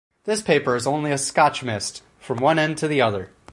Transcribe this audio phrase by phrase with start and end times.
[0.23, 3.29] This paper is only a Scotch mist from one end to the other.